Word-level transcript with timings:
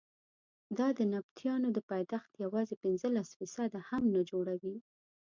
دا 0.77 0.87
د 0.97 0.99
نبطیانو 1.13 1.67
د 1.73 1.79
پایتخت 1.89 2.31
یوازې 2.43 2.75
پنځلس 2.83 3.27
فیصده 3.39 3.79
هم 3.89 4.03
نه 4.15 4.21
جوړوي. 4.29 4.77